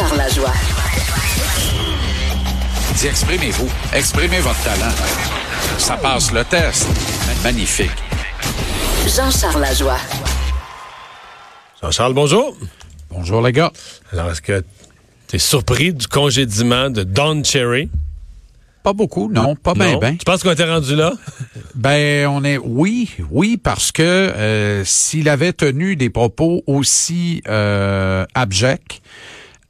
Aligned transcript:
Jean-Charles 0.00 0.18
Lajoie. 0.18 0.52
Dis, 2.96 3.06
exprimez-vous. 3.06 3.68
Exprimez 3.92 4.40
votre 4.40 4.62
talent. 4.62 4.94
Ça 5.76 5.98
passe 5.98 6.32
le 6.32 6.42
test. 6.42 6.86
Magnifique. 7.44 7.90
Jean-Charles 9.06 9.60
Lajoie. 9.60 9.98
Jean-Charles, 11.82 12.14
bonjour. 12.14 12.56
Bonjour, 13.10 13.42
les 13.42 13.52
gars. 13.52 13.72
Alors, 14.10 14.30
est-ce 14.30 14.40
que 14.40 14.64
tu 15.28 15.36
es 15.36 15.38
surpris 15.38 15.92
du 15.92 16.06
congédiement 16.06 16.88
de 16.88 17.02
Don 17.02 17.44
Cherry? 17.44 17.90
Pas 18.82 18.94
beaucoup, 18.94 19.30
non, 19.30 19.54
pas 19.54 19.74
bien, 19.74 19.98
bien. 19.98 20.16
Tu 20.16 20.24
penses 20.24 20.42
qu'on 20.42 20.52
était 20.52 20.70
rendu 20.70 20.96
là? 20.96 21.12
Ben, 21.74 22.26
on 22.26 22.42
est, 22.42 22.58
oui, 22.58 23.10
oui, 23.30 23.56
parce 23.56 23.92
que 23.92 24.02
euh, 24.02 24.82
s'il 24.84 25.28
avait 25.28 25.52
tenu 25.52 25.94
des 25.96 26.10
propos 26.10 26.62
aussi 26.66 27.42
euh, 27.48 28.24
abjects, 28.34 29.00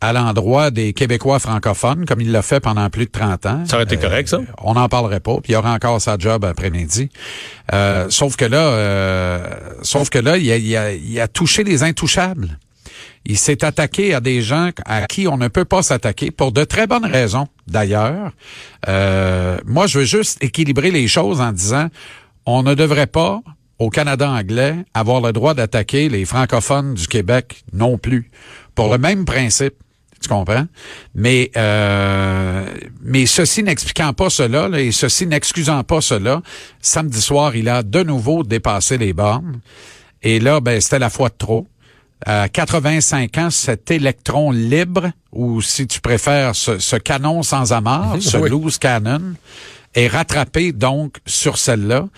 à 0.00 0.12
l'endroit 0.12 0.70
des 0.70 0.92
Québécois 0.92 1.38
francophones, 1.38 2.06
comme 2.06 2.20
il 2.20 2.32
l'a 2.32 2.42
fait 2.42 2.60
pendant 2.60 2.88
plus 2.88 3.06
de 3.06 3.10
30 3.10 3.46
ans. 3.46 3.64
Ça 3.66 3.76
aurait 3.76 3.84
été 3.84 3.98
correct, 3.98 4.28
ça? 4.28 4.36
Euh, 4.36 4.44
on 4.62 4.74
n'en 4.74 4.88
parlerait 4.88 5.20
pas, 5.20 5.34
puis 5.42 5.50
il 5.50 5.52
y 5.52 5.56
aura 5.56 5.72
encore 5.72 6.00
sa 6.00 6.16
job 6.18 6.44
après-midi. 6.44 7.10
Euh, 7.72 8.06
sauf 8.08 8.36
que 8.36 8.44
là, 8.44 8.62
euh, 8.62 9.46
sauf 9.82 10.08
que 10.08 10.18
là, 10.18 10.38
il 10.38 10.50
a, 10.50 10.56
il, 10.56 10.76
a, 10.76 10.92
il 10.92 11.20
a 11.20 11.28
touché 11.28 11.64
les 11.64 11.82
intouchables. 11.82 12.58
Il 13.26 13.36
s'est 13.36 13.64
attaqué 13.64 14.14
à 14.14 14.20
des 14.20 14.40
gens 14.40 14.70
à 14.86 15.02
qui 15.02 15.28
on 15.28 15.36
ne 15.36 15.48
peut 15.48 15.66
pas 15.66 15.82
s'attaquer 15.82 16.30
pour 16.30 16.52
de 16.52 16.64
très 16.64 16.86
bonnes 16.86 17.04
raisons, 17.04 17.48
d'ailleurs. 17.68 18.32
moi, 18.86 19.86
je 19.86 19.98
veux 19.98 20.04
juste 20.06 20.42
équilibrer 20.42 20.90
les 20.90 21.06
choses 21.06 21.40
en 21.42 21.52
disant, 21.52 21.88
on 22.46 22.62
ne 22.62 22.74
devrait 22.74 23.06
pas, 23.06 23.42
au 23.78 23.90
Canada 23.90 24.30
anglais, 24.30 24.76
avoir 24.94 25.20
le 25.20 25.32
droit 25.32 25.54
d'attaquer 25.54 26.08
les 26.08 26.24
francophones 26.24 26.94
du 26.94 27.06
Québec 27.06 27.64
non 27.72 27.98
plus, 27.98 28.30
pour 28.74 28.90
le 28.90 28.98
même 28.98 29.26
principe. 29.26 29.74
Tu 30.20 30.28
comprends? 30.28 30.66
Mais 31.14 31.50
euh, 31.56 32.66
mais 33.02 33.24
ceci 33.24 33.62
n'expliquant 33.62 34.12
pas 34.12 34.28
cela 34.28 34.68
et 34.78 34.92
ceci 34.92 35.27
n'excusant 35.27 35.82
pas 35.82 36.00
cela, 36.00 36.42
samedi 36.80 37.20
soir, 37.20 37.56
il 37.56 37.68
a 37.68 37.82
de 37.82 38.02
nouveau 38.02 38.42
dépassé 38.42 38.98
les 38.98 39.14
bornes. 39.14 39.60
Et 40.22 40.38
là, 40.38 40.60
ben, 40.60 40.80
c'était 40.80 40.98
la 40.98 41.10
fois 41.10 41.30
de 41.30 41.34
trop. 41.38 41.66
À 42.27 42.50
85 42.50 43.38
ans, 43.38 43.50
cet 43.50 43.90
électron 43.90 44.50
libre, 44.50 45.10
ou 45.32 45.62
si 45.62 45.86
tu 45.86 46.02
préfères, 46.02 46.55
ce, 46.55 46.96
canon 46.96 47.42
sans 47.42 47.72
amarre, 47.72 48.16
ce 48.20 48.36
loose 48.36 48.77
cannon, 48.77 49.34
est 49.94 50.08
rattrapé 50.08 50.72
donc 50.72 51.16
sur 51.24 51.56
celle-là. 51.56 52.08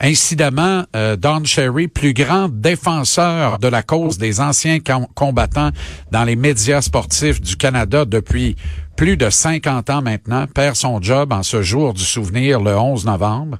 Incidemment, 0.00 0.84
euh, 0.94 1.16
Don 1.16 1.44
Cherry, 1.44 1.88
plus 1.88 2.12
grand 2.12 2.48
défenseur 2.48 3.58
de 3.58 3.68
la 3.68 3.82
cause 3.82 4.18
des 4.18 4.40
anciens 4.40 4.78
combattants 5.14 5.70
dans 6.10 6.24
les 6.24 6.36
médias 6.36 6.82
sportifs 6.82 7.40
du 7.40 7.56
Canada 7.56 8.04
depuis 8.04 8.56
plus 8.96 9.16
de 9.16 9.30
50 9.30 9.90
ans 9.90 10.02
maintenant, 10.02 10.46
perd 10.46 10.74
son 10.76 11.00
job 11.00 11.32
en 11.32 11.42
ce 11.42 11.62
jour 11.62 11.94
du 11.94 12.02
souvenir 12.02 12.60
le 12.60 12.76
11 12.76 13.06
novembre. 13.06 13.58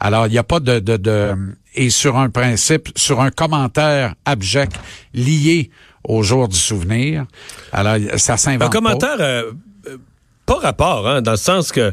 Alors, 0.00 0.26
il 0.26 0.30
n'y 0.30 0.38
a 0.38 0.44
pas 0.44 0.60
de, 0.60 0.78
de, 0.78 0.96
de... 0.96 1.34
Et 1.74 1.90
sur 1.90 2.18
un 2.18 2.28
principe, 2.28 2.90
sur 2.96 3.20
un 3.20 3.30
commentaire 3.30 4.14
abject 4.24 4.78
lié 5.12 5.70
au 6.04 6.22
jour 6.22 6.48
du 6.48 6.56
souvenir. 6.56 7.24
Alors, 7.72 7.96
ça 8.16 8.36
s'invente 8.36 8.68
Un 8.68 8.70
commentaire 8.70 9.16
euh, 9.18 9.52
euh, 9.88 9.96
pas 10.46 10.58
rapport, 10.58 11.08
hein, 11.08 11.22
dans 11.22 11.32
le 11.32 11.36
sens 11.36 11.72
que 11.72 11.92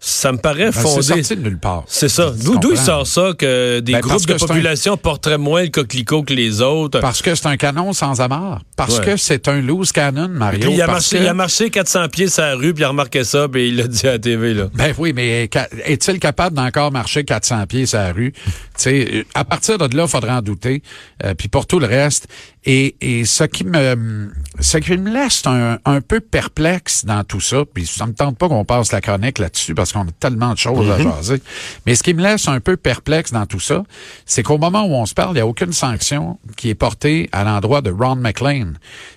ça 0.00 0.32
me 0.32 0.38
paraît 0.38 0.66
ben, 0.66 0.72
fondé. 0.72 1.02
C'est 1.02 1.14
sorti 1.14 1.36
de 1.36 1.42
nulle 1.42 1.58
part. 1.58 1.84
C'est 1.86 2.08
ça. 2.08 2.30
D'où 2.30 2.58
il 2.70 2.78
sort 2.78 3.06
ça 3.06 3.32
que 3.36 3.80
des 3.80 3.92
ben, 3.92 4.00
groupes 4.00 4.26
de 4.26 4.34
population 4.34 4.96
porteraient 4.96 5.38
moins 5.38 5.62
le 5.62 5.70
coquelicot 5.70 6.22
que 6.22 6.32
les 6.32 6.60
autres? 6.60 7.00
Parce 7.00 7.22
que 7.22 7.34
c'est 7.34 7.46
un 7.46 7.56
canon 7.56 7.92
sans 7.92 8.20
amarre. 8.20 8.62
Parce 8.76 9.00
que 9.00 9.16
c'est 9.16 9.48
un 9.48 9.60
loose 9.60 9.92
cannon, 9.92 10.28
Mario. 10.28 10.70
il, 10.70 10.80
a 10.80 10.86
marché, 10.86 11.18
il 11.20 11.26
a 11.26 11.34
marché 11.34 11.70
400 11.70 12.08
pieds 12.08 12.28
sur 12.28 12.42
la 12.42 12.54
rue, 12.54 12.74
puis 12.74 12.82
il 12.82 12.84
a 12.84 12.88
remarqué 12.88 13.24
ça, 13.24 13.48
puis 13.48 13.68
il 13.68 13.76
l'a 13.76 13.88
dit 13.88 14.06
à 14.06 14.12
la 14.12 14.18
TV. 14.18 14.54
Là. 14.54 14.68
Ben 14.74 14.94
oui, 14.98 15.12
mais 15.14 15.48
est-il 15.84 16.20
capable 16.20 16.56
d'encore 16.56 16.92
marcher 16.92 17.24
400 17.24 17.66
pieds 17.66 17.86
sur 17.86 17.98
la 17.98 18.12
rue? 18.12 18.32
sais, 18.76 19.26
à 19.34 19.44
partir 19.44 19.78
de 19.78 19.96
là, 19.96 20.04
il 20.04 20.08
faudrait 20.08 20.32
en 20.32 20.42
douter. 20.42 20.82
Euh, 21.24 21.34
puis 21.34 21.48
pour 21.48 21.66
tout 21.66 21.78
le 21.78 21.86
reste, 21.86 22.28
et, 22.70 22.96
et 23.00 23.24
ce 23.24 23.44
qui 23.44 23.64
me 23.64 24.30
ce 24.60 24.76
qui 24.76 24.96
me 24.98 25.10
laisse 25.10 25.42
un, 25.46 25.78
un 25.86 26.00
peu 26.02 26.20
perplexe 26.20 27.06
dans 27.06 27.24
tout 27.24 27.40
ça, 27.40 27.64
puis 27.72 27.86
ça 27.86 28.06
me 28.06 28.12
tente 28.12 28.36
pas 28.36 28.48
qu'on 28.48 28.66
passe 28.66 28.92
la 28.92 29.00
chronique 29.00 29.38
là-dessus 29.38 29.74
parce 29.74 29.92
qu'on 29.92 30.02
a 30.02 30.12
tellement 30.20 30.52
de 30.52 30.58
choses 30.58 30.90
à 30.90 30.98
mhm. 30.98 31.04
jaser. 31.04 31.42
Mais 31.86 31.94
ce 31.94 32.02
qui 32.02 32.12
me 32.12 32.22
laisse 32.22 32.46
un 32.46 32.60
peu 32.60 32.76
perplexe 32.76 33.32
dans 33.32 33.46
tout 33.46 33.60
ça, 33.60 33.84
c'est 34.26 34.42
qu'au 34.42 34.58
moment 34.58 34.84
où 34.84 34.92
on 34.92 35.06
se 35.06 35.14
parle, 35.14 35.30
il 35.30 35.34
n'y 35.36 35.40
a 35.40 35.46
aucune 35.46 35.72
sanction 35.72 36.38
qui 36.56 36.68
est 36.68 36.74
portée 36.74 37.30
à 37.32 37.42
l'endroit 37.42 37.80
de 37.80 37.90
Ron 37.90 38.16
McLean, 38.16 38.74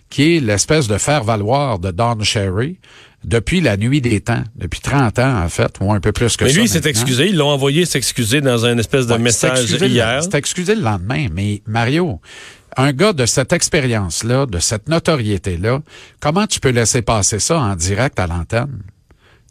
qui 0.09 0.37
est 0.37 0.39
l'espèce 0.39 0.87
de 0.87 0.97
faire-valoir 0.97 1.79
de 1.79 1.91
Don 1.91 2.23
Sherry 2.23 2.79
depuis 3.25 3.59
la 3.59 3.75
nuit 3.75 3.99
des 3.99 4.21
temps, 4.21 4.43
depuis 4.55 4.79
30 4.79 5.19
ans 5.19 5.43
en 5.43 5.49
fait, 5.49 5.75
ou 5.81 5.91
un 5.91 5.99
peu 5.99 6.13
plus 6.13 6.37
que 6.37 6.45
ça. 6.45 6.51
Mais 6.51 6.53
lui, 6.53 6.63
il 6.63 6.69
s'est 6.69 6.89
excusé, 6.89 7.27
ils 7.27 7.35
l'ont 7.35 7.49
envoyé 7.49 7.85
s'excuser 7.85 8.39
dans 8.39 8.65
un 8.65 8.77
espèce 8.77 9.07
de 9.07 9.15
message 9.15 9.69
hier. 9.71 10.23
C'est 10.23 10.35
excusé 10.35 10.73
le 10.73 10.81
lendemain, 10.81 11.27
mais 11.33 11.61
Mario, 11.67 12.21
un 12.77 12.93
gars 12.93 13.13
de 13.13 13.25
cette 13.25 13.53
expérience-là, 13.53 14.45
de 14.45 14.59
cette 14.59 14.87
notoriété-là, 14.89 15.81
comment 16.19 16.47
tu 16.47 16.59
peux 16.59 16.69
laisser 16.69 17.01
passer 17.01 17.39
ça 17.39 17.59
en 17.59 17.75
direct 17.75 18.19
à 18.19 18.27
l'antenne? 18.27 18.81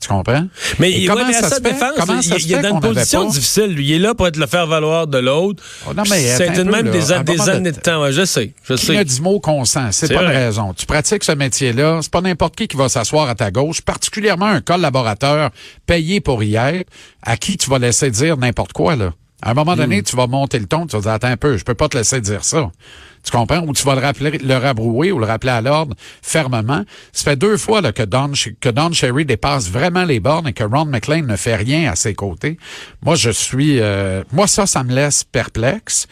Tu 0.00 0.08
comprends? 0.08 0.46
Mais, 0.78 0.92
il, 0.92 1.06
comment 1.06 1.30
ça 1.30 1.50
se 1.50 1.60
défense, 1.60 1.92
comment 1.98 2.22
ça 2.22 2.36
il, 2.38 2.54
est 2.54 2.62
dans 2.62 2.70
une 2.70 2.80
position 2.80 3.28
difficile. 3.28 3.66
Lui, 3.66 3.88
il 3.88 3.92
est 3.92 3.98
là 3.98 4.14
pour 4.14 4.26
être 4.26 4.38
le 4.38 4.46
faire 4.46 4.66
valoir 4.66 5.06
de 5.06 5.18
l'autre. 5.18 5.62
Oh, 5.86 5.92
c'est 6.06 6.64
même 6.64 6.90
des, 6.90 7.12
années 7.12 7.70
de 7.70 7.78
temps. 7.78 8.10
je 8.10 8.24
sais. 8.24 8.54
Je 8.64 8.74
qui 8.74 8.86
sais. 8.86 8.96
a 8.96 9.04
dit 9.04 9.20
mot 9.20 9.40
consent? 9.40 9.92
C'est 9.92 10.12
pas 10.12 10.22
une 10.22 10.30
raison. 10.30 10.72
Tu 10.72 10.86
pratiques 10.86 11.22
ce 11.22 11.32
métier-là. 11.32 11.98
C'est 12.00 12.10
pas 12.10 12.22
n'importe 12.22 12.56
qui 12.56 12.66
qui 12.66 12.78
va 12.78 12.88
s'asseoir 12.88 13.28
à 13.28 13.34
ta 13.34 13.50
gauche, 13.50 13.82
particulièrement 13.82 14.46
un 14.46 14.62
collaborateur 14.62 15.50
payé 15.84 16.22
pour 16.22 16.42
y 16.42 16.56
être, 16.56 16.88
à 17.22 17.36
qui 17.36 17.58
tu 17.58 17.68
vas 17.68 17.78
laisser 17.78 18.10
dire 18.10 18.38
n'importe 18.38 18.72
quoi, 18.72 18.96
là. 18.96 19.12
À 19.42 19.52
un 19.52 19.54
moment 19.54 19.74
donné, 19.76 20.00
hmm. 20.00 20.04
tu 20.04 20.16
vas 20.16 20.26
monter 20.26 20.58
le 20.58 20.66
ton, 20.66 20.86
tu 20.86 20.96
vas 20.96 21.02
dire, 21.02 21.12
attends 21.12 21.28
un 21.28 21.36
peu, 21.36 21.56
je 21.56 21.64
peux 21.64 21.74
pas 21.74 21.88
te 21.88 21.96
laisser 21.96 22.20
dire 22.20 22.44
ça. 22.44 22.70
Tu 23.22 23.30
comprends? 23.30 23.60
Ou 23.66 23.72
tu 23.72 23.84
vas 23.84 23.94
le 23.94 24.00
rappeler, 24.00 24.38
le 24.38 24.56
rabrouer 24.56 25.12
ou 25.12 25.18
le 25.18 25.26
rappeler 25.26 25.52
à 25.52 25.60
l'ordre 25.60 25.94
fermement. 26.22 26.84
Ça 27.12 27.24
fait 27.24 27.36
deux 27.36 27.56
fois 27.56 27.80
là, 27.80 27.92
que, 27.92 28.02
Don, 28.02 28.32
que 28.60 28.68
Don 28.68 28.92
Sherry 28.92 29.26
dépasse 29.26 29.68
vraiment 29.68 30.04
les 30.04 30.20
bornes 30.20 30.48
et 30.48 30.52
que 30.52 30.64
Ron 30.64 30.86
McLean 30.86 31.26
ne 31.26 31.36
fait 31.36 31.56
rien 31.56 31.90
à 31.90 31.96
ses 31.96 32.14
côtés. 32.14 32.58
Moi, 33.02 33.16
je 33.16 33.30
suis... 33.30 33.80
Euh, 33.80 34.24
moi, 34.32 34.46
ça, 34.46 34.66
ça 34.66 34.84
me 34.84 34.94
laisse 34.94 35.24
perplexe. 35.24 36.06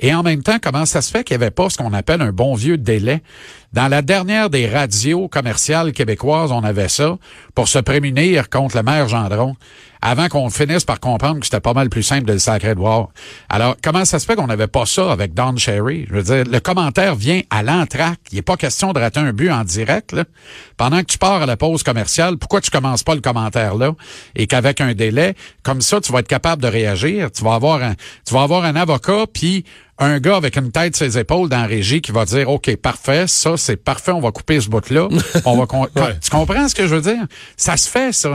Et 0.00 0.14
en 0.14 0.22
même 0.22 0.42
temps, 0.42 0.58
comment 0.62 0.86
ça 0.86 1.02
se 1.02 1.10
fait 1.10 1.24
qu'il 1.24 1.36
n'y 1.36 1.42
avait 1.42 1.50
pas 1.50 1.68
ce 1.68 1.76
qu'on 1.76 1.92
appelle 1.92 2.22
un 2.22 2.32
bon 2.32 2.54
vieux 2.54 2.78
délai? 2.78 3.22
Dans 3.74 3.88
la 3.88 4.00
dernière 4.00 4.48
des 4.48 4.66
radios 4.66 5.28
commerciales 5.28 5.92
québécoises, 5.92 6.52
on 6.52 6.64
avait 6.64 6.88
ça 6.88 7.18
pour 7.54 7.68
se 7.68 7.78
prémunir 7.78 8.48
contre 8.48 8.78
le 8.78 8.82
maire 8.82 9.08
Gendron, 9.08 9.56
avant 10.00 10.28
qu'on 10.28 10.48
finisse 10.48 10.84
par 10.84 11.00
comprendre 11.00 11.40
que 11.40 11.44
c'était 11.44 11.60
pas 11.60 11.74
mal 11.74 11.90
plus 11.90 12.02
simple 12.02 12.24
de 12.24 12.32
le 12.32 12.38
sacrer 12.38 12.74
de 12.74 12.80
voir. 12.80 13.08
Alors, 13.50 13.76
comment 13.82 14.06
ça 14.06 14.18
se 14.18 14.24
fait 14.24 14.36
qu'on 14.36 14.46
n'avait 14.46 14.68
pas 14.68 14.86
ça 14.86 15.12
avec 15.12 15.34
Don 15.34 15.54
Sherry? 15.58 16.06
Je 16.08 16.14
veux 16.14 16.22
dire, 16.22 16.44
le 16.50 16.60
commentaire 16.60 17.14
vient 17.14 17.42
à 17.50 17.62
l'entraque. 17.62 18.20
Il 18.32 18.36
n'est 18.36 18.42
pas 18.42 18.56
question 18.56 18.94
de 18.94 19.00
rater 19.00 19.20
un 19.20 19.34
but 19.34 19.50
en 19.50 19.64
direct. 19.64 20.12
Là. 20.12 20.24
Pendant 20.78 21.00
que 21.00 21.06
tu 21.06 21.18
pars 21.18 21.42
à 21.42 21.46
la 21.46 21.58
pause 21.58 21.82
commerciale, 21.82 22.38
pourquoi 22.38 22.62
tu 22.62 22.70
commences 22.70 23.02
pas 23.02 23.14
le 23.14 23.20
commentaire 23.20 23.74
là? 23.74 23.92
Et 24.34 24.46
qu'avec 24.46 24.80
un 24.80 24.94
délai, 24.94 25.34
comme 25.62 25.82
ça, 25.82 26.00
tu 26.00 26.10
vas 26.10 26.20
être 26.20 26.28
capable 26.28 26.62
de 26.62 26.68
réagir. 26.68 27.30
Tu 27.30 27.44
vas 27.44 27.54
avoir 27.54 27.82
un, 27.82 27.94
tu 28.26 28.32
vas 28.32 28.42
avoir 28.42 28.64
un 28.64 28.76
avocat, 28.76 29.26
puis 29.30 29.64
un 29.98 30.20
gars 30.20 30.36
avec 30.36 30.56
une 30.56 30.70
tête 30.70 30.96
sur 30.96 31.06
ses 31.06 31.18
épaules 31.18 31.48
dans 31.48 31.60
la 31.60 31.66
régie 31.66 32.00
qui 32.00 32.12
va 32.12 32.24
dire 32.24 32.48
OK, 32.48 32.74
parfait, 32.76 33.26
ça 33.26 33.56
c'est 33.56 33.76
parfait, 33.76 34.12
on 34.12 34.20
va 34.20 34.30
couper 34.30 34.60
ce 34.60 34.68
bout-là. 34.68 35.08
on 35.44 35.56
va 35.56 35.66
Tu 36.20 36.30
comprends 36.30 36.68
ce 36.68 36.74
que 36.74 36.86
je 36.86 36.94
veux 36.94 37.00
dire? 37.00 37.26
Ça 37.56 37.76
se 37.76 37.88
fait 37.88 38.12
ça, 38.12 38.34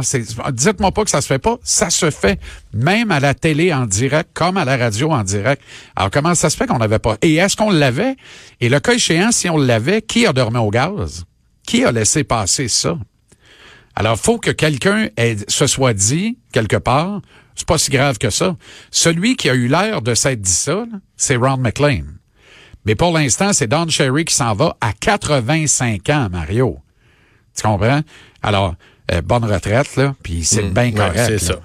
dites-moi 0.51 0.91
pas 0.91 1.03
que 1.03 1.09
ça 1.09 1.21
se 1.21 1.27
fait 1.27 1.39
pas, 1.39 1.57
ça 1.63 1.89
se 1.89 2.09
fait 2.09 2.39
même 2.73 3.11
à 3.11 3.19
la 3.19 3.33
télé 3.33 3.73
en 3.73 3.85
direct 3.85 4.29
comme 4.33 4.57
à 4.57 4.65
la 4.65 4.77
radio 4.77 5.11
en 5.11 5.23
direct. 5.23 5.61
Alors 5.95 6.11
comment 6.11 6.35
ça 6.35 6.49
se 6.49 6.57
fait 6.57 6.67
qu'on 6.67 6.79
n'avait 6.79 6.99
pas? 6.99 7.17
Et 7.21 7.35
est-ce 7.35 7.55
qu'on 7.55 7.71
l'avait? 7.71 8.15
Et 8.59 8.69
le 8.69 8.79
cas 8.79 8.93
échéant 8.93 9.31
si 9.31 9.49
on 9.49 9.57
l'avait, 9.57 10.01
qui 10.01 10.25
a 10.25 10.33
dormi 10.33 10.57
au 10.57 10.69
gaz? 10.69 11.23
Qui 11.65 11.85
a 11.85 11.91
laissé 11.91 12.23
passer 12.23 12.67
ça? 12.67 12.97
Alors, 13.95 14.17
faut 14.17 14.39
que 14.39 14.51
quelqu'un 14.51 15.09
se 15.47 15.67
soit 15.67 15.93
dit, 15.93 16.37
quelque 16.51 16.77
part, 16.77 17.21
c'est 17.55 17.67
pas 17.67 17.77
si 17.77 17.91
grave 17.91 18.17
que 18.17 18.29
ça. 18.29 18.55
Celui 18.91 19.35
qui 19.35 19.49
a 19.49 19.53
eu 19.53 19.67
l'air 19.67 20.01
de 20.01 20.13
s'être 20.15 20.41
dit 20.41 20.51
ça, 20.51 20.85
c'est 21.15 21.35
Ron 21.35 21.57
McLean. 21.57 22.03
Mais 22.85 22.95
pour 22.95 23.13
l'instant, 23.13 23.53
c'est 23.53 23.67
Don 23.67 23.87
Cherry 23.87 24.25
qui 24.25 24.35
s'en 24.35 24.53
va 24.53 24.75
à 24.81 24.91
85 24.93 26.09
ans, 26.09 26.27
Mario. 26.31 26.79
Tu 27.55 27.63
comprends? 27.63 28.01
Alors, 28.41 28.75
euh, 29.11 29.21
bonne 29.21 29.45
retraite, 29.45 29.95
là, 29.95 30.15
puis 30.23 30.43
c'est 30.43 30.63
mm. 30.63 30.73
bien 30.73 30.91
correct. 30.91 31.25
c'est 31.27 31.39
ça. 31.39 31.55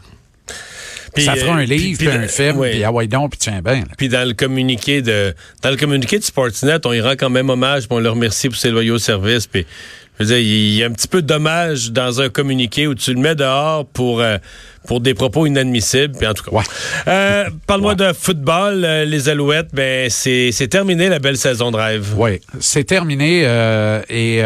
Ça 1.21 1.35
fera 1.37 1.55
un 1.55 1.63
euh, 1.63 1.65
livre, 1.65 1.99
puis, 1.99 2.09
un 2.09 2.29
film, 2.29 2.61
puis 2.61 2.85
ah 2.85 2.93
ouais 2.93 3.07
donc, 3.07 3.33
puis 3.33 3.39
tiens 3.39 3.61
bien. 3.63 3.85
Puis 3.97 4.09
dans 4.09 4.27
le 4.27 4.35
communiqué 4.35 5.03
de 5.03 5.35
dans 5.63 5.71
le 5.71 5.77
communiqué 5.77 6.19
de 6.19 6.25
Sportsnet, 6.25 6.79
on 6.85 6.93
y 6.93 7.01
rend 7.01 7.13
quand 7.13 7.31
même 7.31 7.51
hommage, 7.51 7.89
puis 7.89 7.97
on 7.97 8.01
le 8.01 8.11
remercie 8.11 8.49
pour 8.49 8.59
ses 8.59 8.71
loyaux 8.71 8.99
services, 8.99 9.47
puis 9.47 9.67
je 10.19 10.25
veux 10.25 10.35
dire, 10.35 10.39
il 10.39 10.75
y 10.75 10.83
a 10.83 10.87
un 10.87 10.91
petit 10.91 11.07
peu 11.07 11.23
de 11.23 11.29
dommage 11.29 11.93
dans 11.93 12.21
un 12.21 12.29
communiqué 12.29 12.89
où 12.89 12.95
tu 12.95 13.15
le 13.15 13.21
mets 13.21 13.37
dehors 13.37 13.87
pour 13.87 14.21
euh, 14.21 14.39
pour 14.87 15.01
des 15.01 15.15
propos 15.15 15.47
inadmissibles. 15.47 16.17
Puis 16.17 16.27
en 16.27 16.35
tout 16.35 16.51
cas, 16.51 16.63
euh, 17.07 17.45
parle-moi 17.69 17.95
de 17.95 18.13
football, 18.13 18.85
euh, 18.85 19.05
les 19.05 19.29
Alouettes. 19.29 19.69
Ben 19.73 20.11
c'est 20.11 20.69
terminé 20.69 21.09
la 21.09 21.21
belle 21.21 21.37
saison 21.37 21.71
de 21.71 21.77
rêve. 21.77 22.15
Oui, 22.17 22.41
c'est 22.59 22.85
terminé 22.85 23.43
et 24.09 24.43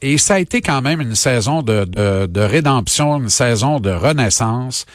et 0.00 0.18
ça 0.18 0.34
a 0.34 0.38
été 0.38 0.62
quand 0.62 0.80
même 0.80 1.02
une 1.02 1.14
saison 1.14 1.62
de, 1.62 1.84
de, 1.84 2.26
de 2.26 2.40
rédemption, 2.40 3.18
une 3.18 3.28
saison 3.28 3.78
de 3.78 3.90
renaissance 3.90 4.86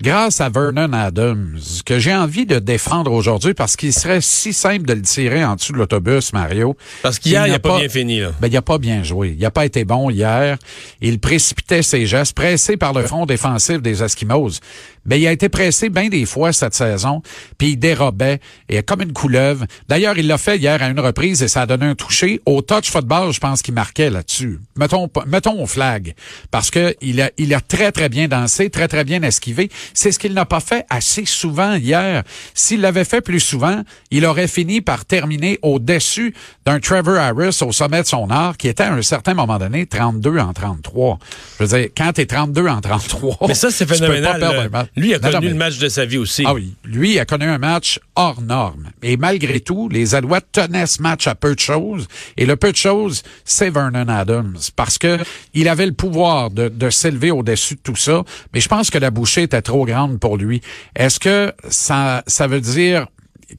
grâce 0.00 0.40
à 0.40 0.48
Vernon 0.48 0.92
Adams, 0.92 1.58
que 1.84 1.98
j'ai 1.98 2.14
envie 2.14 2.46
de 2.46 2.58
défendre 2.58 3.12
aujourd'hui 3.12 3.54
parce 3.54 3.76
qu'il 3.76 3.92
serait 3.92 4.20
si 4.20 4.52
simple 4.52 4.86
de 4.86 4.94
le 4.94 5.02
tirer 5.02 5.44
en 5.44 5.56
dessous 5.56 5.72
de 5.72 5.78
l'autobus, 5.78 6.32
Mario. 6.32 6.76
Parce 7.02 7.18
qu'hier, 7.18 7.46
il 7.46 7.52
n'a 7.52 7.58
pas, 7.58 7.78
bien 7.78 7.88
fini. 7.88 8.20
Là. 8.20 8.32
Ben, 8.40 8.48
il 8.48 8.52
n'a 8.52 8.62
pas 8.62 8.78
bien 8.78 9.02
joué. 9.02 9.34
Il 9.36 9.42
n'a 9.42 9.50
pas 9.50 9.66
été 9.66 9.84
bon 9.84 10.10
hier. 10.10 10.58
Il 11.00 11.18
précipitait 11.18 11.82
ses 11.82 12.06
gestes, 12.06 12.34
pressé 12.34 12.76
par 12.76 12.92
le 12.92 13.02
front 13.02 13.26
défensif 13.26 13.82
des 13.82 14.02
Eskimos. 14.02 14.60
Ben, 15.08 15.16
il 15.16 15.26
a 15.26 15.32
été 15.32 15.48
pressé 15.48 15.88
bien 15.88 16.08
des 16.08 16.26
fois 16.26 16.52
cette 16.52 16.74
saison, 16.74 17.22
puis 17.56 17.70
il 17.70 17.76
dérobait, 17.78 18.40
et 18.68 18.82
comme 18.82 19.00
une 19.00 19.14
couleuvre. 19.14 19.64
D'ailleurs, 19.88 20.18
il 20.18 20.26
l'a 20.26 20.36
fait 20.36 20.58
hier 20.58 20.82
à 20.82 20.88
une 20.88 21.00
reprise 21.00 21.42
et 21.42 21.48
ça 21.48 21.62
a 21.62 21.66
donné 21.66 21.86
un 21.86 21.94
toucher. 21.94 22.40
Au 22.44 22.60
touch 22.60 22.90
football, 22.90 23.32
je 23.32 23.40
pense 23.40 23.62
qu'il 23.62 23.72
marquait 23.72 24.10
là-dessus. 24.10 24.60
Mettons, 24.76 25.08
mettons 25.26 25.62
au 25.62 25.66
flag, 25.66 26.14
parce 26.50 26.70
que 26.70 26.94
il 27.00 27.22
a, 27.22 27.30
il 27.38 27.54
a 27.54 27.60
très, 27.60 27.90
très 27.90 28.10
bien 28.10 28.28
dansé, 28.28 28.68
très, 28.68 28.86
très 28.86 29.04
bien 29.04 29.22
esquivé. 29.22 29.70
C'est 29.94 30.12
ce 30.12 30.18
qu'il 30.18 30.34
n'a 30.34 30.44
pas 30.44 30.60
fait 30.60 30.84
assez 30.90 31.24
souvent 31.24 31.74
hier. 31.74 32.22
S'il 32.54 32.80
l'avait 32.80 33.04
fait 33.04 33.20
plus 33.20 33.40
souvent, 33.40 33.82
il 34.10 34.24
aurait 34.24 34.48
fini 34.48 34.80
par 34.80 35.04
terminer 35.04 35.58
au-dessus 35.62 36.34
d'un 36.64 36.80
Trevor 36.80 37.16
Harris 37.16 37.58
au 37.62 37.72
sommet 37.72 38.02
de 38.02 38.06
son 38.06 38.30
art, 38.30 38.56
qui 38.56 38.68
était 38.68 38.84
à 38.84 38.92
un 38.92 39.02
certain 39.02 39.34
moment 39.34 39.58
donné 39.58 39.86
32 39.86 40.38
en 40.38 40.52
33. 40.52 41.18
Je 41.58 41.64
veux 41.64 41.78
dire, 41.78 41.88
quand 41.96 42.12
t'es 42.12 42.26
32 42.26 42.66
en 42.68 42.80
33, 42.80 43.48
mais 43.48 43.54
ça 43.54 43.70
c'est 43.70 43.88
phénoménal. 43.88 44.88
Lui 44.96 45.14
a 45.14 45.18
connu 45.18 45.48
le 45.48 45.54
match 45.54 45.78
de 45.78 45.88
sa 45.88 46.04
vie 46.04 46.18
aussi. 46.18 46.44
Ah 46.46 46.54
oui, 46.54 46.74
lui 46.84 47.18
a 47.18 47.24
connu 47.24 47.46
un 47.46 47.58
match 47.58 48.00
hors 48.16 48.40
norme. 48.40 48.90
Et 49.02 49.16
malgré 49.16 49.60
tout, 49.60 49.88
les 49.88 50.14
Alouettes 50.14 50.52
tenaient 50.52 50.86
ce 50.86 51.02
match 51.02 51.26
à 51.26 51.34
peu 51.34 51.54
de 51.54 51.60
choses. 51.60 52.06
Et 52.36 52.46
le 52.46 52.56
peu 52.56 52.72
de 52.72 52.76
choses, 52.76 53.22
c'est 53.44 53.70
Vernon 53.70 54.08
Adams, 54.08 54.56
parce 54.76 54.98
que 54.98 55.18
il 55.54 55.68
avait 55.68 55.86
le 55.86 55.92
pouvoir 55.92 56.50
de, 56.50 56.68
de 56.68 56.90
s'élever 56.90 57.30
au-dessus 57.30 57.74
de 57.74 57.80
tout 57.82 57.96
ça. 57.96 58.22
Mais 58.52 58.60
je 58.60 58.68
pense 58.68 58.90
que 58.90 58.98
la 58.98 59.10
bouchée 59.10 59.42
était 59.42 59.62
trop 59.78 59.86
grande 59.86 60.18
pour 60.18 60.36
lui. 60.36 60.60
Est-ce 60.96 61.20
que 61.20 61.52
ça, 61.68 62.24
ça 62.26 62.48
veut 62.48 62.60
dire 62.60 63.06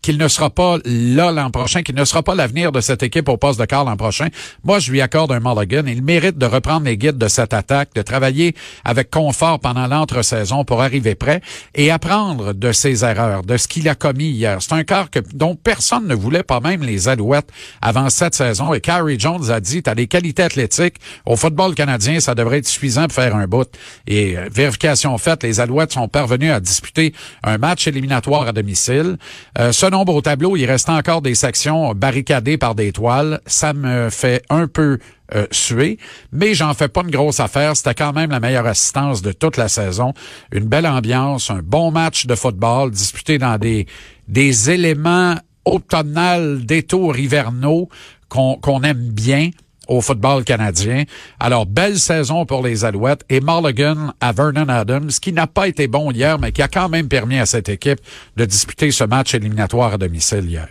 qu'il 0.01 0.18
ne 0.18 0.27
sera 0.27 0.50
pas 0.50 0.77
là 0.86 1.31
l'an 1.31 1.50
prochain, 1.51 1.81
qu'il 1.81 1.95
ne 1.95 2.06
sera 2.06 2.24
pas 2.24 2.36
l'avenir 2.36 2.71
de 2.71 2.81
cette 2.81 3.03
équipe 3.03 3.27
au 3.30 3.38
poste 3.38 3.59
de 3.59 3.65
quart 3.65 3.86
l'an 3.86 3.97
prochain. 3.97 4.27
Moi, 4.63 4.80
je 4.80 4.91
lui 4.91 5.01
accorde 5.01 5.31
un 5.31 5.39
mulligan. 5.39 5.83
Il 5.88 6.03
mérite 6.03 6.38
de 6.38 6.45
reprendre 6.45 6.86
les 6.86 6.97
guides 6.97 7.18
de 7.18 7.27
cette 7.27 7.53
attaque, 7.53 7.89
de 7.95 8.01
travailler 8.01 8.56
avec 8.86 9.09
confort 9.09 9.59
pendant 9.59 9.88
l'entre-saison 9.88 10.63
pour 10.63 10.81
arriver 10.81 11.15
prêt 11.15 11.41
et 11.75 11.91
apprendre 11.91 12.53
de 12.53 12.71
ses 12.71 13.03
erreurs, 13.03 13.44
de 13.44 13.57
ce 13.57 13.68
qu'il 13.68 13.89
a 13.89 13.95
commis 13.95 14.30
hier. 14.30 14.62
C'est 14.62 14.74
un 14.74 14.83
quart 14.83 15.09
que, 15.09 15.19
dont 15.33 15.56
personne 15.56 16.07
ne 16.07 16.15
voulait, 16.15 16.44
pas 16.44 16.59
même 16.59 16.83
les 16.83 17.07
Alouettes, 17.07 17.50
avant 17.81 18.09
cette 18.09 18.35
saison. 18.35 18.74
Et 18.74 18.81
Carrie 18.81 19.19
Jones 19.19 19.50
a 19.50 19.59
dit, 19.59 19.81
t'as 19.81 19.95
des 19.95 20.07
qualités 20.07 20.44
athlétiques. 20.44 20.97
Au 21.25 21.35
football 21.35 21.74
canadien, 21.75 22.19
ça 22.19 22.35
devrait 22.35 22.59
être 22.59 22.68
suffisant 22.68 23.06
pour 23.06 23.13
faire 23.13 23.35
un 23.35 23.47
bout. 23.47 23.69
Et 24.07 24.38
euh, 24.38 24.47
vérification 24.51 25.18
faite, 25.18 25.44
les 25.44 25.59
Alouettes 25.59 25.94
sont 25.94 26.07
parvenus 26.07 26.51
à 26.51 26.59
disputer 26.59 27.13
un 27.44 27.57
match 27.57 27.88
éliminatoire 27.88 28.47
à 28.47 28.51
domicile. 28.51 29.18
Euh, 29.57 29.71
ce 29.79 29.85
nombre 29.85 30.13
au 30.13 30.21
tableau, 30.21 30.57
il 30.57 30.65
reste 30.65 30.89
encore 30.89 31.21
des 31.21 31.35
sections 31.35 31.93
barricadées 31.93 32.57
par 32.57 32.75
des 32.75 32.91
toiles. 32.91 33.39
Ça 33.45 33.71
me 33.71 34.09
fait 34.09 34.43
un 34.49 34.67
peu 34.67 34.99
euh, 35.33 35.47
suer, 35.51 35.97
mais 36.33 36.53
j'en 36.53 36.73
fais 36.73 36.89
pas 36.89 36.99
une 36.99 37.11
grosse 37.11 37.39
affaire. 37.39 37.77
C'était 37.77 37.93
quand 37.93 38.11
même 38.11 38.29
la 38.29 38.41
meilleure 38.41 38.67
assistance 38.67 39.21
de 39.21 39.31
toute 39.31 39.55
la 39.55 39.69
saison. 39.69 40.13
Une 40.51 40.65
belle 40.65 40.85
ambiance, 40.85 41.49
un 41.49 41.61
bon 41.63 41.91
match 41.91 42.25
de 42.25 42.35
football 42.35 42.91
disputé 42.91 43.37
dans 43.37 43.57
des, 43.57 43.87
des 44.27 44.69
éléments 44.69 45.35
automnales, 45.63 46.65
des 46.65 46.83
tours 46.83 47.17
hivernaux 47.17 47.87
qu'on 48.27 48.83
aime 48.83 48.99
bien 48.99 49.49
au 49.89 50.01
football 50.01 50.45
canadien. 50.45 51.03
Alors, 51.39 51.65
belle 51.65 52.00
saison 52.00 52.45
pour 52.45 52.65
les 52.65 52.86
Alouettes 52.86 53.25
et 53.30 53.41
Mulligan 53.41 54.13
à 54.21 54.31
Vernon 54.31 54.69
Adams, 54.69 55.09
qui 55.21 55.33
n'a 55.33 55.47
pas 55.47 55.68
été 55.68 55.88
bon 55.88 56.12
hier, 56.12 56.39
mais 56.39 56.53
qui 56.53 56.62
a 56.62 56.69
quand 56.69 56.88
même 56.88 57.09
permis 57.09 57.39
à 57.39 57.45
cette 57.45 57.68
équipe 57.68 58.00
de 58.38 58.45
disputer 58.45 58.91
ce 58.91 59.03
match 59.03 59.33
éliminatoire 59.33 59.94
à 59.94 59.97
domicile 59.97 60.45
hier. 60.47 60.68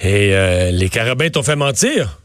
Et 0.00 0.32
euh, 0.32 0.70
les 0.70 0.88
Carabins 0.88 1.28
t'ont 1.30 1.42
fait 1.42 1.56
mentir? 1.56 2.20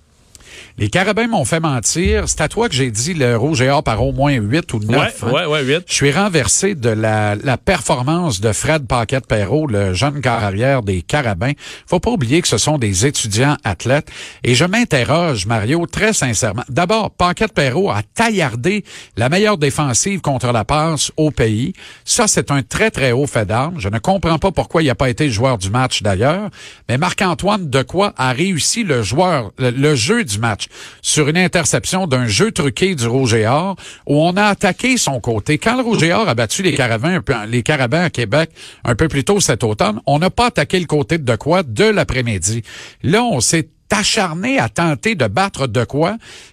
Les 0.80 0.90
Carabins 0.90 1.28
m'ont 1.28 1.46
fait 1.46 1.60
mentir. 1.60 2.28
C'est 2.28 2.42
à 2.42 2.48
toi 2.48 2.68
que 2.68 2.74
j'ai 2.74 2.90
dit 2.90 3.14
le 3.14 3.38
rouge 3.38 3.62
et 3.62 3.70
or 3.70 3.84
par 3.84 4.04
au 4.04 4.12
moins 4.12 4.34
8 4.34 4.74
ou 4.74 4.80
9. 4.80 4.90
Ouais, 4.90 5.30
hein. 5.30 5.32
ouais, 5.32 5.46
ouais, 5.46 5.64
8. 5.64 5.84
Je 5.88 5.94
suis 5.94 6.12
renversé 6.12 6.74
de 6.74 6.90
la, 6.90 7.36
la 7.36 7.58
performance 7.58 8.42
de 8.42 8.52
Fred 8.52 8.88
Paquette-Perrault, 8.88 9.68
le 9.68 9.94
jeune 9.94 10.20
carrière 10.20 10.82
des 10.82 11.04
Carabins. 11.04 11.52
Faut 11.86 12.00
pas 12.00 12.10
oublier 12.10 12.42
que 12.42 12.48
ce 12.48 12.58
sont 12.58 12.80
des 12.80 13.06
étudiants 13.06 13.56
athlètes. 13.64 14.10
Et 14.44 14.56
je 14.56 14.66
m'interroge, 14.66 15.46
Mario, 15.46 15.86
très 15.86 16.12
sincèrement. 16.12 16.64
D'abord, 16.70 17.12
Paquette-Perrault 17.12 17.92
a 17.92 18.02
taillardé 18.16 18.84
la 19.16 19.30
meilleure 19.30 19.60
défensive 19.60 20.22
contre 20.22 20.52
la 20.52 20.66
passe 20.66 21.12
au 21.18 21.30
pays. 21.30 21.74
Ça, 22.04 22.28
c'est 22.28 22.50
un 22.50 22.64
très, 22.64 22.90
très 22.90 23.12
haut 23.12 23.28
fait 23.28 23.46
d'armes. 23.46 23.80
Je 23.80 23.90
ne 23.90 24.00
comprends 24.00 24.40
pas 24.40 24.52
pourquoi 24.52 24.82
il 24.82 24.88
n'a 24.88 24.96
pas 24.96 25.12
été 25.12 25.30
joueur 25.30 25.60
du 25.60 25.70
match 25.70 26.02
d'ailleurs. 26.02 26.50
Mais 26.90 26.98
Marc-Antoine 26.98 27.70
Decoy 27.70 28.10
a 28.18 28.32
réussi 28.32 28.84
le 28.84 29.04
joueur, 29.04 29.52
le 29.60 29.94
jeu 29.94 30.24
du 30.24 30.40
match 30.40 30.63
sur 31.02 31.28
une 31.30 31.38
interception 31.38 32.08
d'un 32.08 32.28
jeu 32.28 32.52
truqué 32.52 32.96
du 32.96 33.08
Rouge 33.08 33.34
et 33.34 33.48
Or 33.48 33.76
où 34.08 34.22
on 34.22 34.36
a 34.38 34.46
attaqué 34.46 34.98
son 34.98 35.20
côté. 35.20 35.58
Quand 35.58 35.78
le 35.78 35.84
Rouge 35.84 36.04
et 36.04 36.14
Or 36.14 36.28
a 36.28 36.36
battu 36.36 36.64
les 36.64 36.74
Carabins, 36.74 37.22
à 38.04 38.10
Québec 38.10 38.50
un 38.84 38.96
peu 38.96 39.08
plus 39.08 39.24
tôt 39.24 39.40
cet 39.40 39.64
automne, 39.64 40.02
on 40.06 40.20
n'a 40.20 40.30
pas 40.30 40.48
attaqué 40.48 40.80
le 40.80 40.86
côté 40.86 41.18
de 41.18 41.36
quoi 41.36 41.64
de 41.64 41.86
l'après-midi. 41.86 42.64
Là, 43.04 43.24
on 43.24 43.40
s'est 43.40 43.70
acharné 43.94 44.58
à 44.60 44.70
tenter 44.70 45.16
de 45.16 45.28
battre 45.28 45.68
de 45.68 45.86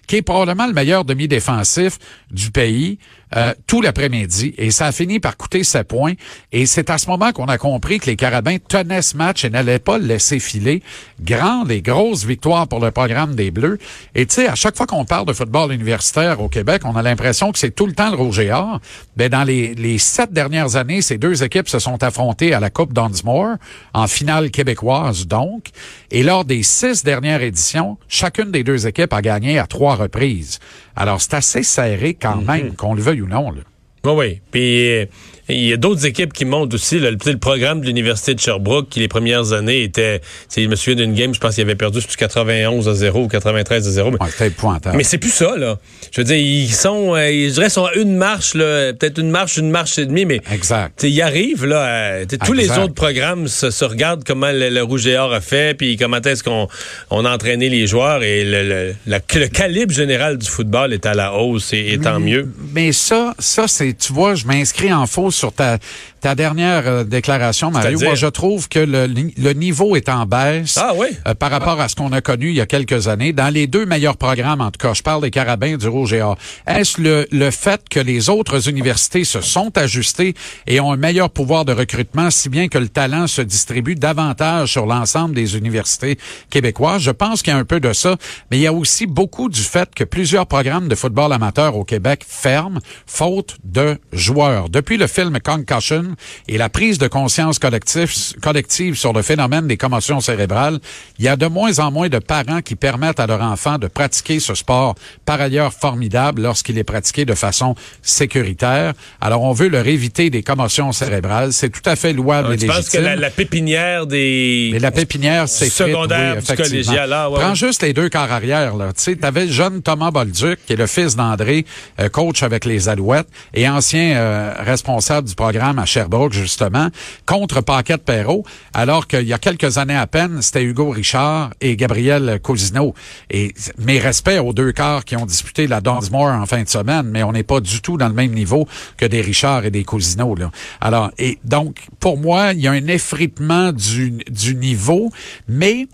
qui 0.07 0.17
est 0.17 0.21
probablement 0.21 0.67
le 0.67 0.73
meilleur 0.73 1.05
demi-défensif 1.05 1.97
du 2.29 2.51
pays. 2.51 2.99
Euh, 3.37 3.53
tout 3.65 3.81
l'après-midi 3.81 4.53
et 4.57 4.71
ça 4.71 4.87
a 4.87 4.91
fini 4.91 5.21
par 5.21 5.37
coûter 5.37 5.63
ses 5.63 5.85
points. 5.85 6.13
Et 6.51 6.65
c'est 6.65 6.89
à 6.89 6.97
ce 6.97 7.07
moment 7.07 7.31
qu'on 7.31 7.45
a 7.45 7.57
compris 7.57 7.99
que 7.99 8.07
les 8.07 8.17
Carabins 8.17 8.57
tenaient 8.57 9.01
ce 9.01 9.15
match 9.15 9.45
et 9.45 9.49
n'allaient 9.49 9.79
pas 9.79 9.97
le 9.97 10.05
laisser 10.05 10.39
filer. 10.39 10.83
Grande 11.21 11.71
et 11.71 11.81
grosse 11.81 12.25
victoire 12.25 12.67
pour 12.67 12.81
le 12.81 12.91
programme 12.91 13.35
des 13.35 13.51
Bleus. 13.51 13.77
Et 14.15 14.25
tu 14.25 14.35
sais, 14.35 14.47
à 14.47 14.55
chaque 14.55 14.75
fois 14.75 14.85
qu'on 14.85 15.05
parle 15.05 15.25
de 15.27 15.33
football 15.33 15.71
universitaire 15.71 16.41
au 16.41 16.49
Québec, 16.49 16.81
on 16.83 16.95
a 16.97 17.01
l'impression 17.01 17.53
que 17.53 17.59
c'est 17.59 17.71
tout 17.71 17.85
le 17.85 17.93
temps 17.93 18.09
le 18.09 18.17
rouge 18.17 18.39
et 18.39 18.51
or. 18.51 18.81
Ben, 19.15 19.29
dans 19.29 19.45
les, 19.45 19.75
les 19.75 19.97
sept 19.97 20.33
dernières 20.33 20.75
années, 20.75 21.01
ces 21.01 21.17
deux 21.17 21.43
équipes 21.43 21.69
se 21.69 21.79
sont 21.79 22.03
affrontées 22.03 22.53
à 22.53 22.59
la 22.59 22.69
Coupe 22.69 22.91
Dunsmore, 22.93 23.55
en 23.93 24.07
finale 24.07 24.51
québécoise 24.51 25.27
donc. 25.27 25.67
Et 26.11 26.23
lors 26.23 26.43
des 26.43 26.63
six 26.63 27.03
dernières 27.03 27.41
éditions, 27.41 27.97
chacune 28.09 28.51
des 28.51 28.63
deux 28.63 28.87
équipes 28.87 29.13
a 29.13 29.21
gagné 29.21 29.57
à 29.57 29.67
trois 29.67 29.95
reprises. 29.95 30.59
Alors, 30.95 31.21
c'est 31.21 31.35
assez 31.35 31.63
serré 31.63 32.13
quand 32.13 32.37
mhm. 32.37 32.45
même, 32.45 32.75
qu'on 32.75 32.93
le 32.93 33.01
veuille 33.01 33.20
ou 33.21 33.27
non. 33.27 33.51
Là. 33.51 33.61
Oui, 34.05 34.11
oui. 34.13 34.41
Puis 34.51 34.89
euh, 34.89 35.05
il 35.55 35.67
y 35.67 35.73
a 35.73 35.77
d'autres 35.77 36.05
équipes 36.05 36.33
qui 36.33 36.45
montent 36.45 36.73
aussi. 36.73 36.99
le, 36.99 37.11
le, 37.11 37.37
programme 37.37 37.81
de 37.81 37.85
l'Université 37.85 38.33
de 38.33 38.39
Sherbrooke, 38.39 38.89
qui 38.89 38.99
les 38.99 39.07
premières 39.07 39.53
années 39.53 39.83
était... 39.83 40.21
Je 40.55 40.67
me 40.67 40.75
souviens 40.75 40.95
d'une 40.95 41.13
game, 41.13 41.33
je 41.33 41.39
pense 41.39 41.55
qu'il 41.55 41.63
avait 41.63 41.75
perdu 41.75 42.01
sur 42.01 42.15
91 42.15 42.87
à 42.87 42.93
0 42.93 43.23
ou 43.23 43.27
93 43.27 43.87
à 43.87 43.91
0. 43.91 44.11
Mais, 44.11 44.17
c'était 44.29 44.51
Mais 44.93 45.03
c'est 45.03 45.17
plus 45.17 45.31
ça, 45.31 45.55
là. 45.57 45.77
Je 46.11 46.21
veux 46.21 46.25
dire, 46.25 46.37
ils 46.37 46.71
sont, 46.71 47.15
euh, 47.15 47.27
je 47.27 47.53
dirais, 47.53 47.69
sont 47.69 47.85
à 47.85 47.93
une 47.95 48.15
marche, 48.15 48.53
peut-être 48.53 49.19
une 49.19 49.29
marche, 49.29 49.57
une 49.57 49.69
marche 49.69 49.97
et 49.97 50.05
demie, 50.05 50.25
mais 50.25 50.41
exact. 50.51 51.03
ils 51.03 51.21
arrivent, 51.21 51.65
là. 51.65 52.25
tous 52.45 52.53
les 52.53 52.69
autres 52.71 52.93
programmes 52.93 53.47
se, 53.47 53.85
regardent 53.85 54.23
comment 54.23 54.51
le, 54.51 54.81
Rouge 54.81 55.07
et 55.07 55.17
Or 55.17 55.33
a 55.33 55.41
fait, 55.41 55.77
puis 55.77 55.95
comment 55.97 56.21
est-ce 56.21 56.43
qu'on 56.43 56.67
on 57.09 57.25
a 57.25 57.33
entraîné 57.33 57.69
les 57.69 57.87
joueurs, 57.87 58.23
et 58.23 58.43
le, 58.43 58.93
le, 59.05 59.47
calibre 59.47 59.93
général 59.93 60.37
du 60.37 60.49
football 60.49 60.93
est 60.93 61.05
à 61.05 61.13
la 61.13 61.33
hausse, 61.33 61.73
et, 61.73 61.99
tant 62.01 62.19
mieux. 62.19 62.51
Mais 62.73 62.91
ça, 62.91 63.35
ça 63.39 63.67
c'est, 63.67 63.93
tu 63.97 64.13
vois, 64.13 64.35
je 64.35 64.45
m'inscris 64.45 64.91
en 64.91 65.05
faux 65.05 65.31
sur 65.41 65.51
ta, 65.51 65.79
ta 66.21 66.35
dernière 66.35 66.87
euh, 66.87 67.03
déclaration, 67.03 67.71
Mario, 67.71 67.99
moi 67.99 68.15
je 68.15 68.27
trouve 68.27 68.69
que 68.69 68.79
le, 68.79 69.07
le, 69.07 69.53
niveau 69.53 69.95
est 69.95 70.07
en 70.07 70.25
baisse 70.27 70.77
ah, 70.77 70.93
oui? 70.95 71.07
Euh, 71.27 71.33
par 71.33 71.49
rapport 71.49 71.81
à 71.81 71.89
ce 71.89 71.95
qu'on 71.95 72.11
a 72.11 72.21
connu 72.21 72.49
il 72.49 72.55
y 72.55 72.61
a 72.61 72.67
quelques 72.67 73.07
années. 73.07 73.33
Dans 73.33 73.51
les 73.51 73.65
deux 73.65 73.85
meilleurs 73.85 74.17
programmes, 74.17 74.61
en 74.61 74.69
tout 74.69 74.77
cas, 74.79 74.93
je 74.93 75.01
parle 75.01 75.23
des 75.23 75.31
Carabins, 75.31 75.77
du 75.77 75.87
Rouge 75.87 76.13
et 76.13 76.21
Or. 76.21 76.37
Est-ce 76.67 77.01
le, 77.01 77.27
le 77.31 77.49
fait 77.49 77.89
que 77.89 77.99
les 77.99 78.29
autres 78.29 78.69
universités 78.69 79.23
se 79.23 79.41
sont 79.41 79.75
ajustées 79.77 80.35
et 80.67 80.79
ont 80.79 80.91
un 80.91 80.97
meilleur 80.97 81.31
pouvoir 81.31 81.65
de 81.65 81.73
recrutement, 81.73 82.29
si 82.29 82.49
bien 82.49 82.67
que 82.67 82.77
le 82.77 82.87
talent 82.87 83.25
se 83.25 83.41
distribue 83.41 83.95
davantage 83.95 84.71
sur 84.71 84.85
l'ensemble 84.85 85.33
des 85.33 85.57
universités 85.57 86.19
québécoises? 86.51 87.01
Je 87.01 87.11
pense 87.11 87.41
qu'il 87.41 87.51
y 87.51 87.55
a 87.55 87.59
un 87.59 87.65
peu 87.65 87.79
de 87.79 87.93
ça, 87.93 88.15
mais 88.51 88.57
il 88.57 88.61
y 88.61 88.67
a 88.67 88.73
aussi 88.73 89.07
beaucoup 89.07 89.49
du 89.49 89.61
fait 89.61 89.89
que 89.95 90.03
plusieurs 90.03 90.45
programmes 90.45 90.87
de 90.87 90.95
football 90.95 91.33
amateur 91.33 91.75
au 91.75 91.83
Québec 91.83 92.23
ferment 92.27 92.79
faute 93.07 93.57
de 93.63 93.97
joueurs. 94.13 94.69
Depuis 94.69 94.97
le 94.97 95.07
film 95.07 95.39
Concussion, 95.43 96.10
et 96.47 96.57
la 96.57 96.69
prise 96.69 96.97
de 96.97 97.07
conscience 97.07 97.59
collective, 97.59 98.11
collective 98.41 98.95
sur 98.95 99.13
le 99.13 99.21
phénomène 99.21 99.67
des 99.67 99.77
commotions 99.77 100.21
cérébrales, 100.21 100.79
il 101.19 101.25
y 101.25 101.27
a 101.27 101.35
de 101.35 101.47
moins 101.47 101.79
en 101.79 101.91
moins 101.91 102.09
de 102.09 102.19
parents 102.19 102.61
qui 102.61 102.75
permettent 102.75 103.19
à 103.19 103.27
leurs 103.27 103.41
enfants 103.41 103.77
de 103.77 103.87
pratiquer 103.87 104.39
ce 104.39 104.55
sport, 104.55 104.95
par 105.25 105.41
ailleurs 105.41 105.73
formidable 105.73 106.41
lorsqu'il 106.41 106.77
est 106.77 106.83
pratiqué 106.83 107.25
de 107.25 107.33
façon 107.33 107.75
sécuritaire. 108.01 108.93
Alors, 109.19 109.43
on 109.43 109.53
veut 109.53 109.69
leur 109.69 109.87
éviter 109.87 110.29
des 110.29 110.43
commotions 110.43 110.91
cérébrales. 110.91 111.53
C'est 111.53 111.69
tout 111.69 111.87
à 111.89 111.95
fait 111.95 112.13
louable 112.13 112.49
ah, 112.51 112.53
et 112.53 112.57
légitime. 112.57 112.73
Je 112.73 112.77
pense 112.77 112.89
que 112.89 113.21
la, 113.21 113.29
pépinière 113.29 114.05
des... 114.07 114.69
Mais 114.73 114.79
la 114.79 114.91
pépinière, 114.91 115.47
c'est 115.47 115.69
secondaire 115.69 116.37
oui, 116.37 116.55
collégial. 116.55 117.09
Là, 117.09 117.29
ouais, 117.29 117.39
Prends 117.39 117.55
juste 117.55 117.81
les 117.83 117.93
deux 117.93 118.09
quarts 118.09 118.31
arrière. 118.31 118.73
Tu 118.73 118.85
sais, 118.95 119.25
avais 119.25 119.45
le 119.45 119.51
jeune 119.51 119.81
Thomas 119.81 120.11
Bolduc, 120.11 120.59
qui 120.65 120.73
est 120.73 120.77
le 120.77 120.87
fils 120.87 121.15
d'André, 121.15 121.65
euh, 121.99 122.09
coach 122.09 122.43
avec 122.43 122.65
les 122.65 122.89
Alouettes 122.89 123.27
et 123.53 123.67
ancien 123.67 124.15
euh, 124.15 124.53
responsable 124.59 125.27
du 125.27 125.35
programme 125.35 125.79
à 125.79 125.85
Justement, 126.31 126.89
contre 127.25 127.61
Paquette 127.61 128.03
Perrault, 128.03 128.43
alors 128.73 129.07
qu'il 129.07 129.27
y 129.27 129.33
a 129.33 129.37
quelques 129.37 129.77
années 129.77 129.95
à 129.95 130.07
peine, 130.07 130.41
c'était 130.41 130.63
Hugo 130.63 130.89
Richard 130.89 131.51
et 131.61 131.75
Gabriel 131.75 132.39
Cousineau. 132.41 132.93
Et 133.29 133.53
mes 133.77 133.99
respects 133.99 134.39
aux 134.43 134.53
deux 134.53 134.71
quarts 134.71 135.05
qui 135.05 135.15
ont 135.15 135.25
disputé 135.25 135.67
la 135.67 135.81
Dunsmore 135.81 136.29
en 136.29 136.45
fin 136.45 136.63
de 136.63 136.69
semaine, 136.69 137.07
mais 137.07 137.23
on 137.23 137.31
n'est 137.31 137.43
pas 137.43 137.59
du 137.59 137.81
tout 137.81 137.97
dans 137.97 138.07
le 138.07 138.13
même 138.13 138.31
niveau 138.31 138.67
que 138.97 139.05
des 139.05 139.21
Richard 139.21 139.65
et 139.65 139.71
des 139.71 139.83
Cousineau. 139.83 140.35
Là. 140.35 140.51
Alors, 140.79 141.11
et 141.17 141.39
donc, 141.43 141.87
pour 141.99 142.17
moi, 142.17 142.53
il 142.53 142.61
y 142.61 142.67
a 142.67 142.71
un 142.71 142.87
effritement 142.87 143.71
du, 143.71 144.11
du 144.29 144.55
niveau, 144.55 145.11
mais 145.47 145.87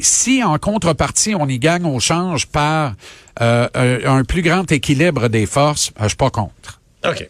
si 0.00 0.42
en 0.42 0.58
contrepartie 0.58 1.34
on 1.34 1.46
y 1.48 1.58
gagne 1.58 1.84
au 1.84 2.00
change 2.00 2.46
par 2.46 2.94
euh, 3.40 3.68
un, 4.04 4.24
plus 4.24 4.42
grand 4.42 4.70
équilibre 4.70 5.28
des 5.28 5.46
forces, 5.46 5.90
euh, 5.98 6.04
je 6.04 6.08
suis 6.08 6.16
pas 6.16 6.30
contre. 6.30 6.80
OK. 7.04 7.28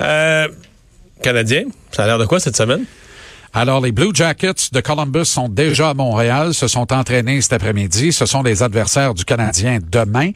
Euh, 0.00 0.48
Canadien, 1.22 1.64
ça 1.92 2.04
a 2.04 2.06
l'air 2.06 2.18
de 2.18 2.26
quoi 2.26 2.40
cette 2.40 2.56
semaine? 2.56 2.84
Alors, 3.52 3.80
les 3.80 3.90
Blue 3.90 4.10
Jackets 4.14 4.70
de 4.72 4.80
Columbus 4.80 5.24
sont 5.24 5.48
déjà 5.48 5.90
à 5.90 5.94
Montréal, 5.94 6.54
se 6.54 6.68
sont 6.68 6.92
entraînés 6.92 7.40
cet 7.40 7.52
après-midi. 7.54 8.12
Ce 8.12 8.24
sont 8.24 8.42
les 8.42 8.62
adversaires 8.62 9.12
du 9.12 9.24
Canadien 9.24 9.78
demain. 9.90 10.30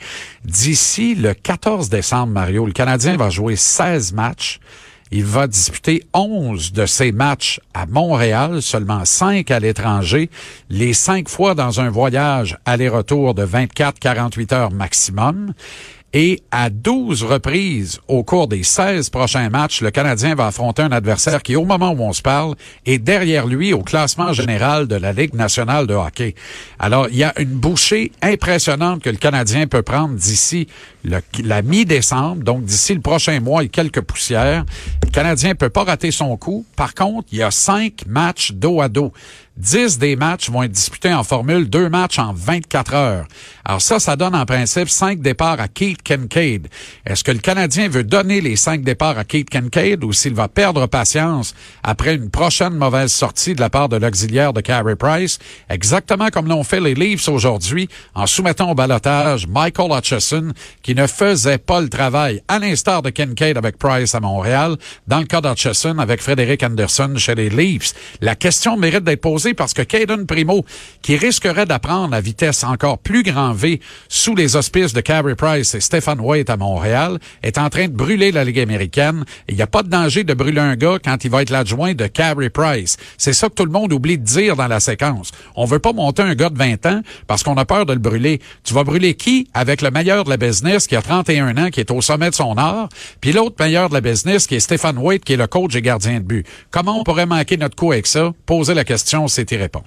D'ici 0.45 1.15
le 1.15 1.33
14 1.33 1.89
décembre, 1.89 2.33
Mario, 2.33 2.67
le 2.67 2.73
Canadien 2.73 3.17
va 3.17 3.31
jouer 3.31 3.55
16 3.55 4.15
matchs. 4.15 4.59
Il 5.13 5.25
va 5.25 5.47
disputer 5.47 6.03
11 6.13 6.73
de 6.73 6.87
ces 6.87 7.13
matchs 7.13 7.61
à 7.73 7.87
Montréal, 7.87 8.61
seulement 8.61 9.05
5 9.05 9.49
à 9.53 9.61
l'étranger, 9.61 10.29
les 10.71 10.93
5 10.93 11.29
fois 11.29 11.55
dans 11.55 11.81
un 11.81 11.91
voyage 11.91 12.59
aller-retour 12.65 13.35
de 13.35 13.47
24-48 13.47 14.55
heures 14.55 14.73
maximum. 14.73 15.53
Et 16.17 16.45
à 16.53 16.71
12 16.71 17.25
reprises 17.25 17.99
au 18.07 18.23
cours 18.23 18.47
des 18.47 18.63
16 18.63 19.11
prochains 19.11 19.51
matchs, 19.51 19.81
le 19.81 19.91
Canadien 19.91 20.37
va 20.37 20.47
affronter 20.47 20.83
un 20.83 20.93
adversaire 20.93 21.43
qui, 21.43 21.57
au 21.57 21.65
moment 21.65 21.91
où 21.91 22.03
on 22.03 22.13
se 22.13 22.23
parle, 22.23 22.55
est 22.87 22.99
derrière 22.99 23.49
lui 23.49 23.73
au 23.73 23.83
classement 23.83 24.33
général 24.33 24.87
de 24.87 24.95
la 24.95 25.13
Ligue 25.13 25.35
nationale 25.35 25.89
de 25.89 25.95
hockey. 25.95 26.37
Alors, 26.79 27.09
il 27.11 27.17
y 27.17 27.25
a 27.25 27.37
une 27.41 27.49
bouchée 27.49 28.13
impressionnante 28.23 29.03
que 29.03 29.11
le 29.11 29.17
Canadien 29.17 29.67
peut 29.67 29.83
prendre 29.83 30.15
d'ici 30.15 30.69
la 31.03 31.63
mi-décembre, 31.63 32.45
donc 32.45 32.65
d'ici 32.65 32.95
le 32.95 33.01
prochain 33.01 33.41
mois 33.41 33.65
et 33.65 33.69
quelques 33.69 34.01
poussières. 34.01 34.65
Le 35.03 35.11
Canadien 35.11 35.57
peut 35.57 35.69
pas 35.69 35.83
rater 35.83 36.13
son 36.13 36.37
coup. 36.37 36.65
Par 36.77 36.95
contre, 36.95 37.27
il 37.33 37.39
y 37.39 37.43
a 37.43 37.51
cinq 37.51 38.07
matchs 38.07 38.53
dos 38.53 38.81
à 38.81 38.89
dos. 38.89 39.13
10 39.57 39.99
des 39.99 40.17
matchs 40.17 40.51
vont 40.51 40.65
être 40.65 40.73
disputés 40.73 41.15
en 41.15 41.23
formule, 41.23 41.71
deux 41.71 41.89
matchs 41.89 42.19
en 42.19 42.33
24 42.33 42.95
heures. 42.95 43.27
Alors 43.65 43.81
ça, 43.81 44.01
ça 44.01 44.17
donne 44.17 44.35
en 44.35 44.45
principe 44.45 44.89
cinq 44.89 45.21
départs 45.21 45.61
à 45.61 45.69
Keith 45.69 46.03
Kincaid. 46.03 46.67
Est-ce 47.07 47.23
que 47.23 47.31
le 47.31 47.39
Canadien 47.39 47.89
veut 47.89 48.03
donner 48.03 48.41
les 48.41 48.57
cinq 48.57 48.83
départs 48.83 49.17
à 49.17 49.23
Keith 49.23 49.49
Kincaid 49.49 50.03
ou 50.03 50.13
s'il 50.13 50.35
va 50.35 50.49
perdre 50.49 50.87
patience 50.87 51.55
après 51.85 52.17
une 52.17 52.31
prochaine 52.31 52.75
mauvaise 52.75 53.13
sortie 53.13 53.55
de 53.55 53.61
la 53.61 53.71
part 53.71 53.89
de 53.89 53.97
l'auxiliaire 53.97 54.53
de 54.53 54.61
Carey 54.61 54.97
Price, 54.97 55.39
exactement 55.71 56.31
comme 56.31 56.49
l'ont 56.49 56.65
fait 56.65 56.81
les 56.81 56.95
Leafs 56.95 57.29
aujourd'hui 57.29 57.89
en 58.17 58.27
soumettant 58.27 58.73
au 58.73 58.75
balotage 58.75 59.47
Michael 59.47 59.93
Hutchison 59.97 60.53
qui 60.83 60.97
ne 60.97 61.07
faisait 61.07 61.59
pas 61.59 61.81
le 61.81 61.89
travail, 61.89 62.43
à 62.49 62.59
l'instar 62.59 63.03
de 63.03 63.11
Kincaid 63.11 63.57
avec 63.57 63.79
Price 63.79 64.17
à 64.17 64.21
Montréal, 64.21 64.77
dans 65.07 65.21
le 65.21 65.27
cas 65.27 65.41
d'Hutchison 65.41 65.99
avec 65.99 66.21
Frédéric 66.21 66.65
Anderson 66.65 67.15
chez 67.17 67.37
les 67.37 67.51
Leafs. 67.51 67.93
La 68.21 68.35
question 68.35 68.77
mérite 68.77 69.05
d'être 69.05 69.21
posée 69.21 69.44
parce 69.53 69.75
que 69.75 69.83
Caden 69.83 70.27
Primo, 70.27 70.65
qui 71.03 71.17
risquerait 71.17 71.67
d'apprendre 71.67 72.15
à 72.15 72.21
vitesse 72.21 72.65
encore 72.65 72.99
plus 72.99 73.23
grand 73.23 73.53
V 73.53 73.81
sous 74.09 74.35
les 74.35 74.57
auspices 74.57 74.95
de 74.95 75.03
Carey 75.03 75.35
Price 75.35 75.75
et 75.75 75.81
Stephen 75.81 76.21
White 76.21 76.49
à 76.49 76.57
Montréal, 76.57 77.19
est 77.43 77.59
en 77.59 77.69
train 77.69 77.89
de 77.89 77.93
brûler 77.93 78.33
la 78.33 78.45
Ligue 78.45 78.61
américaine. 78.61 79.25
Il 79.49 79.57
n'y 79.57 79.63
a 79.63 79.67
pas 79.67 79.83
de 79.83 79.89
danger 79.89 80.25
de 80.25 80.33
brûler 80.33 80.61
un 80.61 80.77
gars 80.77 80.99
quand 81.05 81.25
il 81.25 81.31
va 81.31 81.43
être 81.43 81.51
l'adjoint 81.51 81.93
de 81.95 82.07
Carey 82.07 82.49
Price. 82.49 82.97
C'est 83.19 83.35
ça 83.35 83.49
que 83.49 83.55
tout 83.55 83.67
le 83.67 83.73
monde 83.73 83.93
oublie 83.93 84.17
de 84.17 84.25
dire 84.25 84.57
dans 84.57 84.69
la 84.69 84.81
séquence. 84.81 85.33
On 85.57 85.67
veut 85.67 85.81
pas 85.81 85.93
monter 85.93 86.23
un 86.23 86.35
gars 86.35 86.51
de 86.51 86.59
20 86.59 86.87
ans 86.87 87.03
parce 87.27 87.43
qu'on 87.43 87.57
a 87.57 87.65
peur 87.65 87.85
de 87.85 87.93
le 87.93 87.99
brûler. 87.99 88.41
Tu 88.63 88.73
vas 88.73 88.85
brûler 88.85 89.15
qui 89.15 89.49
avec 89.53 89.83
le 89.83 89.91
meilleur 89.91 90.25
de 90.25 90.31
la 90.31 90.37
business 90.37 90.87
qui 90.87 90.97
a 90.97 91.03
31 91.03 91.57
ans, 91.59 91.71
qui 91.71 91.81
est 91.81 91.91
au 91.91 92.01
sommet 92.01 92.31
de 92.31 92.35
son 92.35 92.57
art, 92.57 92.89
puis 93.21 93.33
l'autre 93.33 93.57
meilleur 93.59 93.89
de 93.89 93.95
la 93.95 94.01
business 94.01 94.47
qui 94.47 94.55
est 94.55 94.61
Stephen 94.61 94.97
White, 94.99 95.25
qui 95.25 95.33
est 95.33 95.37
le 95.37 95.47
coach 95.47 95.75
et 95.75 95.83
gardien 95.83 96.21
de 96.21 96.25
but? 96.25 96.47
Comment 96.71 97.01
on 97.01 97.05
pourrait 97.05 97.27
manquer 97.27 97.57
notre 97.57 97.77
coup 97.77 97.93
avec 97.93 98.07
ça? 98.07 98.33
Poser 98.47 98.75
la 98.75 98.85
question, 98.85 99.29
y 99.43 99.57
répondre. 99.57 99.87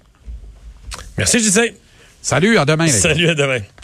Merci, 1.17 1.39
Gisèle. 1.39 1.73
Salut, 2.21 2.57
à 2.57 2.65
demain. 2.65 2.87
Salut, 2.87 3.29
à 3.29 3.35
demain. 3.35 3.61